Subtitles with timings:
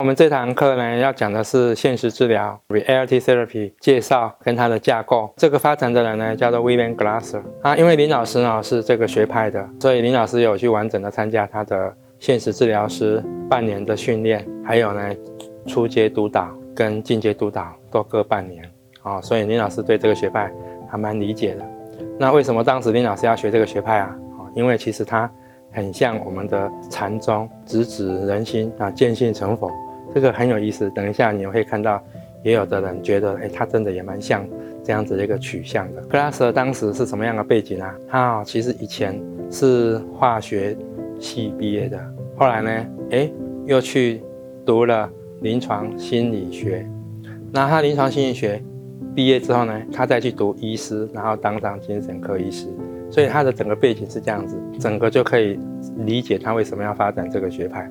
[0.00, 5.30] 我们这堂课呢，要讲的是现实治疗 （Reality Therapy） 介绍跟它的架构。
[5.36, 7.76] 这个发展的人呢，叫做 William Glasser 啊。
[7.76, 15.14] 因为林老师呢是这个学派的，所以林老师有去完整的参加他的现实治疗师半年的训练，还有呢
[15.66, 18.64] 初阶督导跟进阶督导都各半年
[19.02, 19.20] 啊。
[19.20, 20.50] 所以林老师对这个学派
[20.90, 21.64] 还蛮理解的。
[22.18, 24.16] 那为什么当时林老师要学这个学派啊？
[24.38, 25.30] 啊，因为其实他
[25.70, 29.70] 很像我们的禅宗，直指人心啊，见性成佛。
[30.12, 32.02] 这个很有意思，等一下你会看到，
[32.42, 34.44] 也有的人觉得，哎，他真的也蛮像
[34.82, 36.02] 这样子的一个取向的。
[36.02, 37.94] 克拉斯当时是什么样的背景啊？
[38.08, 40.76] 他其实以前是化学
[41.18, 41.98] 系毕业的，
[42.36, 43.30] 后来呢，哎，
[43.66, 44.20] 又去
[44.66, 45.08] 读了
[45.42, 46.84] 临床心理学。
[47.52, 48.60] 那他临床心理学
[49.14, 52.66] 毕业之后呢，他再去读医师，然后当上精神科医师。
[53.10, 55.58] 所以他的整个背景是这样子，整个就可以
[55.98, 57.88] 理解他为什么要发展这个学派。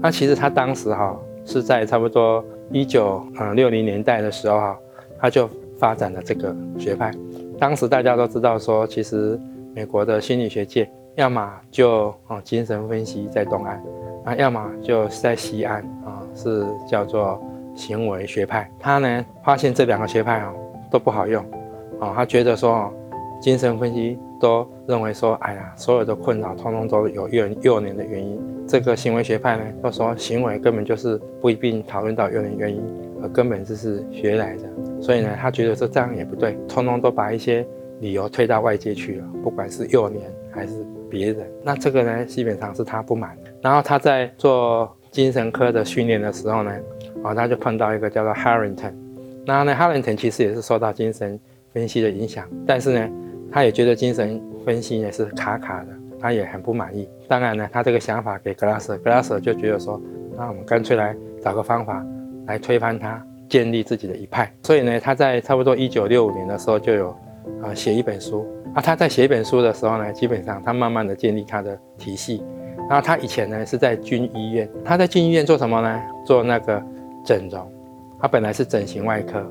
[0.00, 1.16] 那其实他当时哈。
[1.44, 4.78] 是在差不多一九嗯六零年代的时候哈，
[5.18, 5.48] 他就
[5.78, 7.12] 发展了这个学派。
[7.58, 9.38] 当时大家都知道说，其实
[9.74, 13.82] 美国的心理学界，要么就哦精神分析在东岸，
[14.24, 17.40] 啊，要么就是在西岸啊，是叫做
[17.74, 18.70] 行为学派。
[18.78, 20.52] 他呢发现这两个学派啊
[20.90, 21.44] 都不好用，
[22.00, 22.92] 啊，他觉得说
[23.40, 28.42] 精神分析都认为说，哎呀，所有的困扰通通都有幼幼年的原因。
[28.66, 32.82] 这个行为学派呢，都说行为根本就是不一定讨论到幼年原因，
[33.22, 34.62] 而根本就是学来的。
[35.00, 37.64] 所以呢，他觉得说这样也不对，通通都把一些
[38.00, 41.46] 理由推到外界去了，不管是幼年还是别人。
[41.62, 43.38] 那这个呢，基本上是他不满。
[43.60, 46.72] 然后他在做精神科的训练的时候呢，
[47.22, 48.92] 啊，他就碰到一个叫做 Harrington。
[49.46, 51.38] 那呢，Harrington 其实也是受到精神
[51.72, 53.10] 分析的影响，但是呢，
[53.52, 55.88] 他也觉得精神分析也是卡卡的。
[56.20, 60.00] 他也很不满意，当然呢，他这个想法给格拉斯，格拉斯就觉得说，
[60.38, 62.06] 那我们干脆来找个方法
[62.46, 64.48] 来推翻他，建立自己的一派。
[64.62, 67.08] 所以呢，他在差不多一九六五年的时候就有
[67.60, 68.80] 啊写一本书啊。
[68.80, 72.40] 他在写一本书的时候呢，基本上他慢慢的建立他的体系。
[72.88, 76.00] 然后他以前呢是在军医院，他在军医院做什么呢？
[76.24, 76.80] 做那个
[77.24, 77.68] 整容。
[78.20, 79.44] 他本来是整形外科，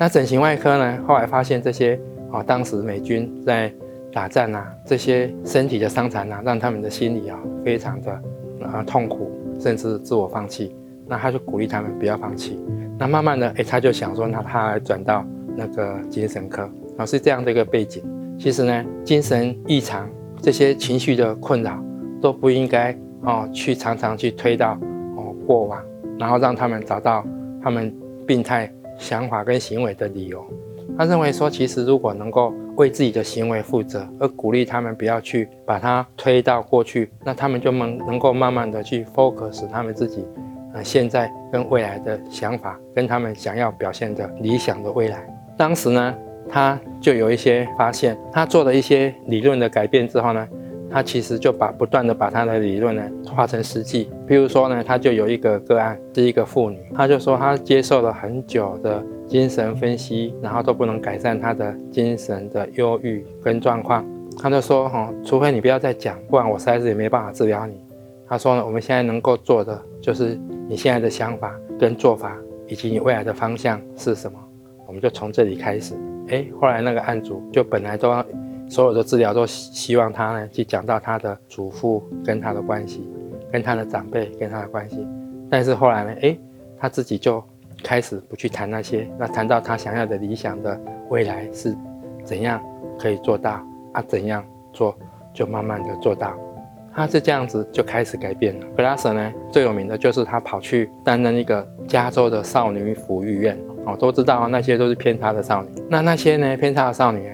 [0.00, 1.96] 那整形外科呢，后来发现这些
[2.32, 3.72] 啊，当时美军在
[4.12, 8.22] 打战啊，这些身体的伤残啊，让他们的心里啊非常的
[8.64, 10.74] 啊痛苦，甚至自我放弃。
[11.06, 12.58] 那他就鼓励他们不要放弃。
[12.98, 15.24] 那慢慢的，哎，他就想说，那他转到
[15.56, 18.02] 那个精神科，啊，是这样的一个背景。
[18.38, 20.08] 其实呢，精神异常
[20.40, 21.82] 这些情绪的困扰
[22.20, 24.72] 都不应该哦去常常去推到
[25.16, 25.82] 哦过往，
[26.18, 27.24] 然后让他们找到
[27.62, 27.94] 他们
[28.26, 30.44] 病态想法跟行为的理由。
[30.96, 40.24] 他认为说，其实如果能够为自己的行为负责，而鼓励他们不要去把它推到过去，那他们就能能够慢慢的去 focus 他们自己，
[40.74, 45.26] 呃，现在跟未来的想法，跟他们想要表现的理想的未来。
[45.56, 46.14] 当时呢，
[46.48, 50.46] 他就有一些发现，他做了一些理论的改变之后呢，
[50.90, 54.10] 他其实就把不断的把他的理论呢化成实际。
[54.26, 59.02] 比如说呢，他就有一个个案是一个妇女，他就说他接受了很久的。
[59.28, 64.04] 精神分析，然后都不能改善他的精神的忧郁跟状况。
[64.36, 67.82] 他就说：“哈，除非你不要再讲，不然我实在是也没办法治疗你。”
[68.28, 70.38] 他说：“呢，我们现在能够做的就是
[70.68, 74.38] 你现在的想法跟做法，以及你未来的方向是什么，
[74.86, 75.94] 我们就从这里开始。”
[76.28, 78.12] 哎，后来那个案主就本来都
[78.68, 83.08] 所有的治疗都希望他呢去讲到他的祖父跟他的关系，
[83.52, 85.06] 跟他的长辈跟他的关系，
[85.50, 86.38] 但是后来呢，哎，
[86.78, 87.44] 他自己就。
[87.82, 91.76] 开始不去谈那些，那谈到他想要的理想的未来是
[92.22, 92.62] 怎样
[92.96, 93.60] 可以做到
[93.92, 94.00] 啊？
[94.06, 94.96] 怎样做
[95.34, 96.32] 就慢慢的做到，
[96.94, 98.66] 他是这样子就开始改变了。
[98.76, 105.70] 格拉瑟呢最有名的就是他跑去担任一个加州的少女抚育院哦，都知道那些都是偏差的少女。
[105.88, 107.26] 那那些呢偏差的少女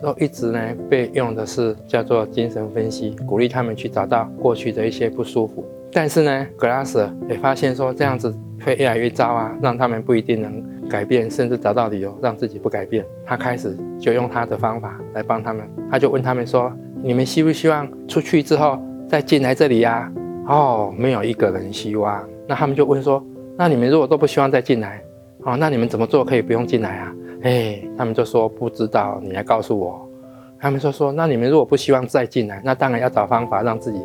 [0.00, 5.64] 都一直呢被用的是叫做精神分析，鼓励他们去找到过去的一些不舒服。
[5.92, 8.34] 但是呢，格拉瑟也发现说这样子。
[8.64, 13.04] 会越来越糟啊，让他们不一定能改变，甚至找到理由让自己不改变。
[13.24, 16.72] 他开始就用他的方法来帮他们，他就问他们说
[17.04, 20.10] ：“你们希不希望出去之后再进来这里呀？”
[20.48, 22.26] 哦，没有一个人希望。
[22.48, 23.22] 那他们就问说
[23.58, 25.02] ：“那你们如果都不希望再进来，
[25.44, 27.14] 哦，那你们怎么做可以不用进来啊？”
[27.46, 30.04] 哎，他们就说不知道，你来告诉我。
[30.58, 34.00] 他们就说，那你们如果不希望再进来，那当然要找方法让自己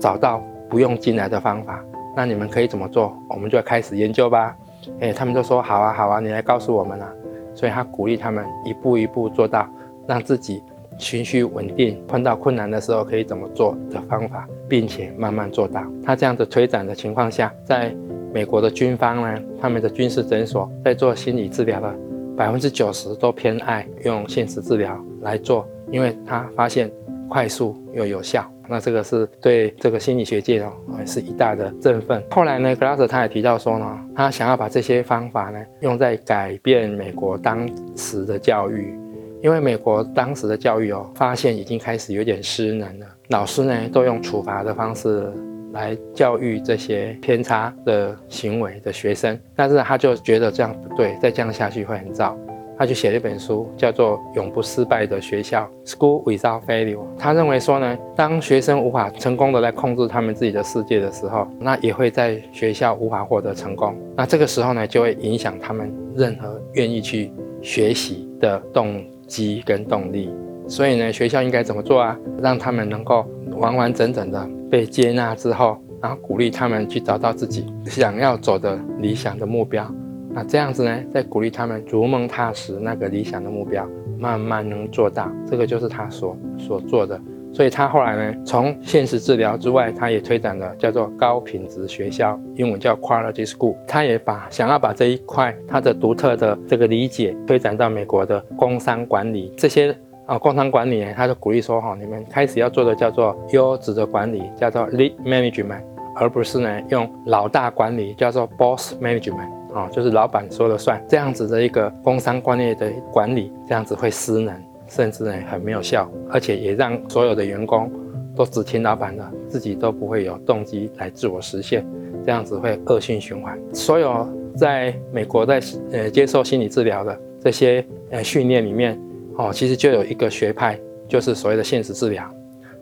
[0.00, 1.80] 找到不用进来的方法。
[2.16, 3.16] 那你们可以怎么做？
[3.28, 4.56] 我们就开始研究吧。
[4.98, 7.08] 哎，他们就说好啊，好啊，你来告诉我们啊。
[7.54, 9.68] 所以他鼓励他们一步一步做到，
[10.08, 10.60] 让自己
[10.98, 15.80] 情绪稳定，碰到困难的时候可以怎么做的方法，并且慢慢做到。
[16.04, 17.94] 他这样子推展的情况下，在
[18.32, 21.94] 美国的军方呢，他们的军事诊所在做心理治疗的
[22.40, 26.90] 百分之九十都偏爱用现实治疗来做，因为他发现
[27.28, 28.50] 快速又有效。
[28.66, 30.72] 那这个是对这个心理学界哦，
[31.04, 32.24] 是一大的振奋。
[32.30, 38.98] 后来呢，格拉斯他也提到说呢，他想要把这些方法呢用在改变美国当时的教育，
[39.42, 45.30] 因为美国当时的教育哦，发现已经开始有点失能了，老师呢都用处罚的方式
[45.72, 52.36] 来教育这些偏差的行为的学生，但是他就觉得这样不对，再这样下去会很糟。
[52.78, 57.04] 他就写了一本书，叫做《永不失败的学校》（School Without Failure）。
[57.18, 63.94] 他认为说呢，当学生无法成功的来控制他们自己的世界的时候，那也会在学校无法获得成功。
[64.16, 67.30] 那这个时候呢，就会影响他们任何愿意去
[67.60, 70.30] 学习的动机跟动力。
[70.66, 72.18] 所以呢，学校应该怎么做啊？
[72.40, 73.26] 让他们能够
[73.60, 79.86] 完完整整的被接纳之后，然后鼓励他们去找到自己想要走的理想的目标。
[80.32, 83.86] 那这样子呢，在鼓励他们逐梦踏实，那个理想的目标
[84.18, 87.20] 慢慢能做到，这个就是他所所做的。
[87.52, 93.76] 所以他后来呢，从现实治疗之外，他也推展了叫做高品质学校，英文叫 quality school。
[93.86, 99.94] 他也把想要把这一块他的独特的这个理解推展到美国的工商管理这些
[100.30, 105.82] 啊，工商管理，他就鼓励说哈，你们开始要做的叫做优质的管理，叫做 lead management，
[106.14, 109.50] 而不是呢用老大管理，叫做 boss management。
[109.74, 114.54] 啊，就是老板说了算，这样子的一个工商关业的管理，这样子会失能，
[114.86, 117.90] 甚至呢很没有效，而且也让所有的员工
[118.36, 121.84] 都只听老板的，自己都不会有动机来自我实现，
[122.24, 123.58] 这样子会恶性循环。
[123.72, 125.60] 所有在美国在
[125.90, 128.96] 呃接受心理治疗的这些呃训练里面，
[129.40, 130.78] 哦，其实就有一个学派，
[131.08, 132.30] 就是所谓的现实治疗。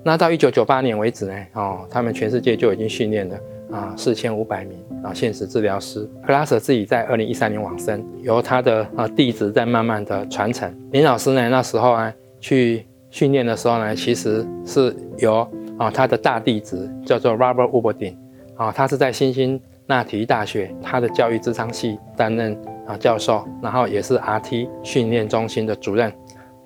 [0.02, 3.38] 那到一九九八年为止呢，哦，他们全世界就已经训练了。
[3.70, 6.08] 啊，四千五百名啊，现实治疗师。
[6.26, 10.74] 克拉斯自己在二零一三年往生，由他的啊弟子在慢慢的传承。
[10.90, 15.46] 林老师呢，那时候呢去训练的时候呢，其实是由
[15.76, 18.16] 啊他的大弟子叫做 Robert w o b e r d i n
[18.56, 22.56] 啊，他是在新兴那提大学他的教育智商系担任
[22.86, 26.10] 啊教授，然后也是 RT 训练中心的主任。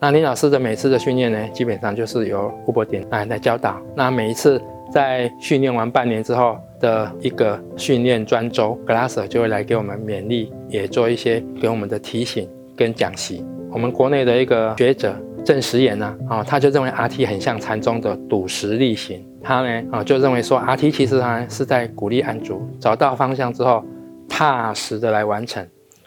[0.02, 3.80] 那林老师的每次的训练呢，基本上就是由 w o b e r d i n 来来教导。
[3.94, 4.60] 那每一次。
[4.92, 12.46] 在训练完半年之后的一个训练专周，Glasser 就会来给我们勉励，也做一些给我们的提醒
[12.76, 13.42] 跟讲习。
[13.70, 15.16] 我们国内的一个学者
[15.46, 19.26] 郑时言呢，啊，他就认为 RT 很像禅宗的笃实力行。
[19.42, 23.82] 他呢，啊，就认为说 RT 其实呢是在鼓励案主找到方向之后，
[24.28, 25.66] 踏实的来完成，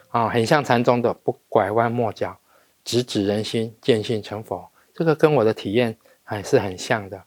[0.10, 2.38] 啊，很像禅宗的不拐弯抹角，
[2.86, 4.72] 直指人心，见性成佛。
[4.94, 7.22] 这个跟我的体验还是很像的。